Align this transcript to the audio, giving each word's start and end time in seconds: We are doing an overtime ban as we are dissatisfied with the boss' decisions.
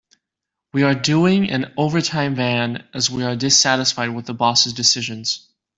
We 0.73 0.81
are 0.81 0.95
doing 0.95 1.51
an 1.51 1.75
overtime 1.77 2.33
ban 2.33 2.87
as 2.91 3.11
we 3.11 3.23
are 3.23 3.35
dissatisfied 3.35 4.15
with 4.15 4.25
the 4.25 4.33
boss' 4.33 4.73
decisions. 4.73 5.47